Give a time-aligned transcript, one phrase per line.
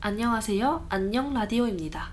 [0.00, 0.86] 안녕하세요.
[0.90, 2.12] 안녕 라디오입니다.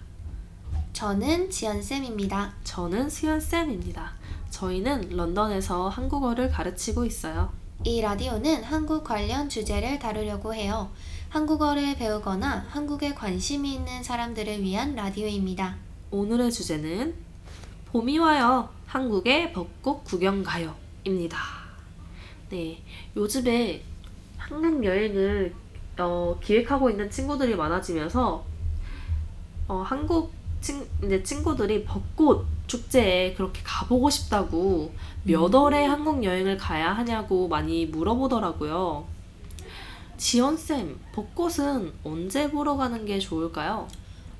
[0.94, 2.56] 저는 지연쌤입니다.
[2.64, 4.14] 저는 수연쌤입니다.
[4.50, 7.54] 저희는 런던에서 한국어를 가르치고 있어요.
[7.84, 10.90] 이 라디오는 한국 관련 주제를 다루려고 해요.
[11.30, 15.76] 한국어를 배우거나 한국에 관심이 있는 사람들을 위한 라디오입니다.
[16.10, 17.14] 오늘의 주제는
[17.92, 18.68] 봄이 와요.
[18.88, 21.38] 한국의 벚꽃 구경 가요 입니다.
[22.50, 22.82] 네,
[23.16, 23.84] 요즘에
[24.38, 25.65] 한국 여행을
[25.98, 28.44] 어, 기획하고 있는 친구들이 많아지면서
[29.68, 30.32] 어, 한국
[30.62, 34.92] 친, 이제 친구들이 벚꽃 축제에 그렇게 가보고 싶다고
[35.24, 39.06] 몇 월에 한국 여행을 가야 하냐고 많이 물어보더라고요.
[40.18, 43.88] 지연쌤, 벚꽃은 언제 보러 가는 게 좋을까요?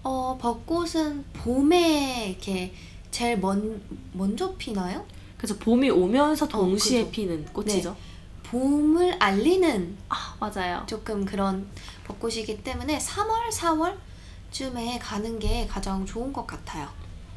[0.04, 2.74] 어, 벚꽃은 봄에 이렇게
[3.12, 3.82] 제일 먼,
[4.14, 5.06] 먼저 피나요?
[5.38, 7.12] 그래서 봄이 오면서 동시에 그죠.
[7.12, 7.96] 피는 꽃이죠.
[8.56, 10.82] 봄을 알리는 아, 맞아요.
[10.88, 11.68] 조금 그런
[12.06, 16.88] 벚꽃이기 때문에 3월, 4월쯤에 가는 게 가장 좋은 것 같아요.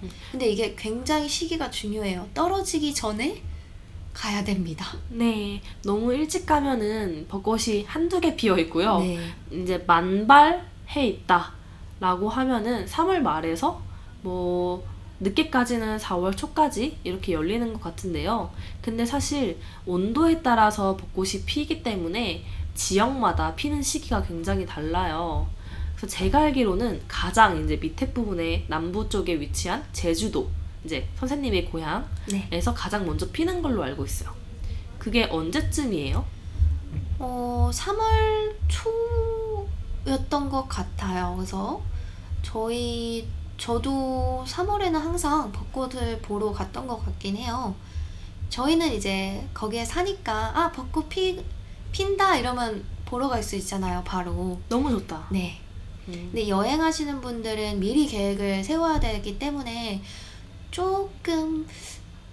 [0.05, 0.11] 음.
[0.31, 2.29] 근데 이게 굉장히 시기가 중요해요.
[2.35, 3.43] 떨어지기 전에
[4.15, 4.87] 가야 됩니다.
[5.09, 9.01] 네, 너무 일찍 가면은 벚꽃이 한두 개 피어 있고요.
[9.01, 9.19] 네.
[9.51, 11.53] 이제 만발해 있다
[11.99, 13.83] 라고 하면은 3월 말에서
[14.23, 14.87] 뭐
[15.21, 18.51] 늦게까지는 4월 초까지 이렇게 열리는 것 같은데요.
[18.83, 25.49] 근데 사실 온도에 따라서 벚꽃이 피기 때문에 지역마다 피는 시기가 굉장히 달라요.
[25.97, 30.49] 그래서 제가 알기로는 가장 이제 밑에 부분에 남부 쪽에 위치한 제주도,
[30.85, 32.63] 이제 선생님의 고향에서 네.
[32.77, 34.33] 가장 먼저 피는 걸로 알고 있어요.
[34.99, 36.25] 그게 언제쯤이에요?
[37.19, 38.55] 어, 3월
[40.05, 41.35] 초였던 것 같아요.
[41.37, 41.83] 그래서
[42.43, 43.27] 저희
[43.59, 47.75] 저도 3월에는 항상 벚꽃을 보러 갔던 것 같긴 해요.
[48.49, 51.45] 저희는 이제 거기에 사니까 아 벚꽃 피
[51.93, 54.03] 핀다 이러면 보러 갈 수 있잖아요.
[54.05, 54.59] 바로.
[54.69, 55.27] 너무 좋다.
[55.31, 55.61] 네.
[56.09, 56.31] 음.
[56.33, 60.03] 근데 여행하시는 분들은 미리 계획을 세워야 되기 때문에
[60.71, 61.67] 조금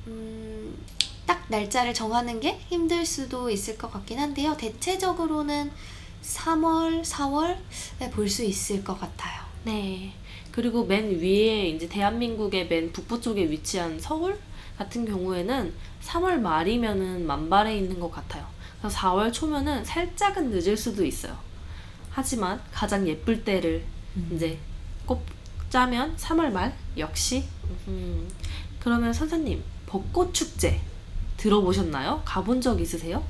[0.07, 0.77] 음,
[1.25, 4.55] 딱 날짜를 정하는 게 힘들 수도 있을 것 같긴 한데요.
[4.57, 5.71] 대체적으로는
[6.21, 9.44] 3월, 4월에 볼 수 있을 것 같아요.
[9.65, 10.13] 네.
[10.51, 14.39] 그리고 맨 위에 이제 대한민국의 맨 북부 쪽에 위치한 서울
[14.77, 18.45] 같은 경우에는 3월 말이면은 만발해 있는 것 같아요.
[18.79, 21.35] 그래서 4월 초면은 살짝은 늦을 수도 있어요.
[22.11, 23.83] 하지만 가장 예쁠 때를
[24.31, 24.57] 이제
[25.05, 27.43] 꼽자면 3월 말 역시.
[27.87, 28.29] 음.
[28.79, 30.79] 그러면 선생님 벚꽃 축제
[31.37, 32.21] 들어보셨나요?
[32.23, 33.23] 가본 적 있으세요?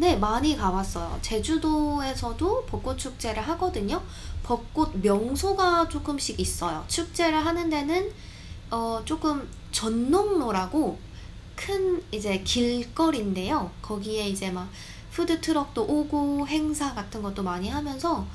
[0.00, 1.18] 네, 많이 가봤어요.
[1.20, 4.02] 제주도에서도 벚꽃 축제를 하거든요.
[4.42, 6.82] 벚꽃 명소가 조금씩 있어요.
[6.88, 8.10] 축제를 하는 데는
[8.70, 10.98] 어, 조금 전농로라고
[11.54, 13.70] 큰 이제 길거리인데요.
[13.82, 14.70] 거기에 이제 막
[15.12, 18.26] 푸드 트럭도 오고 행사 같은 것도 많이 하면서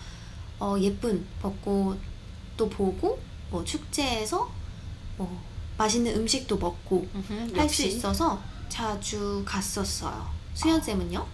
[0.59, 3.17] 어, 예쁜 벚꽃도 보고
[3.49, 4.47] 뭐 축제에서
[5.17, 5.41] 뭐
[5.79, 7.07] 맛있는 음식도 먹고
[7.55, 7.87] 할 수.
[7.87, 8.39] 있어서
[8.69, 10.29] 자주 갔었어요.
[10.53, 11.25] 수연 쌤은요?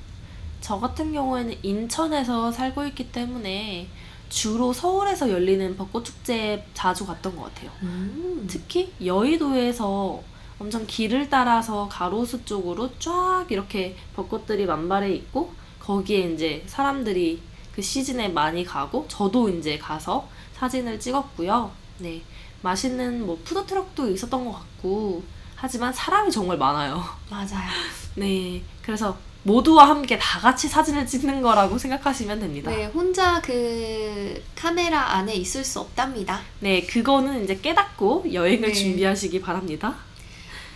[0.61, 3.89] 저 같은 경우에는 인천에서 살고 있기 때문에
[4.29, 7.71] 주로 서울에서 열리는 벚꽃 축제에 자주 갔던 것 같아요.
[7.81, 8.47] 음.
[8.49, 10.21] 특히 여의도에서
[10.59, 17.41] 엄청 길을 따라서 가로수 쪽으로 쫙 이렇게 벚꽃들이 만발해 있고 거기에 이제 사람들이
[17.73, 21.71] 그 시즌에 많이 가고 저도 이제 가서 사진을 찍었고요.
[21.97, 22.21] 네.
[22.61, 25.23] 맛있는 뭐 푸드트럭도 있었던 것 같고
[25.55, 27.03] 하지만 사람이 정말 많아요.
[27.29, 27.69] 맞아요.
[28.15, 28.61] 네.
[28.81, 32.69] 그래서 모두와 함께 다 같이 사진을 찍는 거라고 생각하시면 됩니다.
[32.69, 36.41] 네, 혼자 그 카메라 안에 있을 수 없답니다.
[36.59, 38.73] 네, 그거는 이제 깨닫고 여행을 네.
[38.73, 39.95] 준비하시기 바랍니다.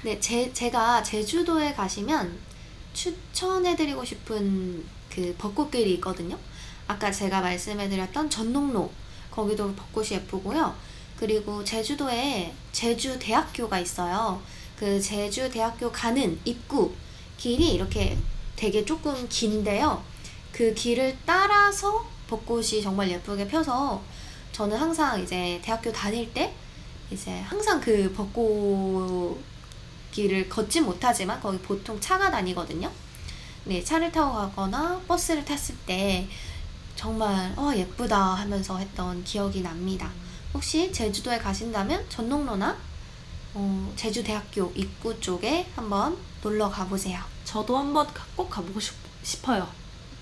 [0.01, 2.37] 네, 제, 제가 제주도에 가시면
[2.93, 4.83] 추천해드리고 싶은
[5.13, 6.37] 그 벚꽃길이 있거든요.
[6.87, 8.91] 아까 제가 말씀해드렸던 전농로,
[9.31, 10.75] 거기도 벚꽃이 예쁘고요.
[11.17, 14.41] 그리고 제주도에 제주대학교가 있어요.
[14.77, 16.93] 그 제주대학교 가는 입구
[17.37, 18.17] 길이 이렇게
[18.55, 20.03] 되게 조금 긴데요.
[20.51, 24.01] 그 길을 따라서 벚꽃이 정말 예쁘게 펴서
[24.51, 26.53] 저는 항상 이제 대학교 다닐 때
[27.11, 29.37] 이제 항상 그 벚꽃
[30.11, 32.89] 길을 걷지 못하지만 거기 보통 차가 다니거든요.
[33.65, 36.27] 네, 차를 타고 가거나 버스를 탔을 때
[36.95, 40.09] 정말 어 예쁘다 하면서 했던 기억이 납니다.
[40.53, 42.77] 혹시 제주도에 가신다면 전농로나
[43.55, 47.34] 어, 제주대학교 입구 쪽에 한번 놀러 가보세요.
[47.45, 48.93] 저도 한번 가- 꼭 가보고 싶,
[49.23, 49.67] 싶어요.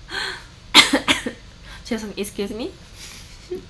[1.84, 2.72] 죄송, excuse me.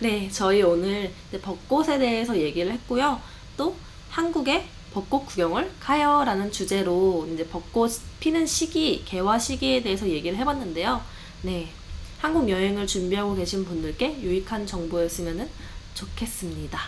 [0.00, 3.20] 네, 저희 오늘 벚꽃에 대해서 얘기를 했고요.
[3.56, 3.76] 또
[4.10, 11.00] 한국의 벚꽃 구경을 가요라는 주제로 이제 벚꽃 피는 시기, 개화 시기에 대해서 얘기를 해봤는데요.
[11.42, 11.72] 네,
[12.18, 15.48] 한국 여행을 준비하고 계신 분들께 유익한 정보였으면
[15.94, 16.78] 좋겠습니다.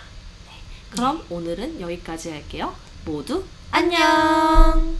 [0.46, 0.52] 네,
[0.90, 2.74] 그럼 오늘은 여기까지 할게요.
[3.04, 4.96] 모두 안녕!